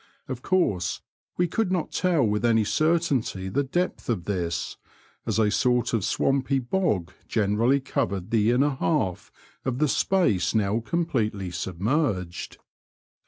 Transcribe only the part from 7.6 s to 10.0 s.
covered the inner half of the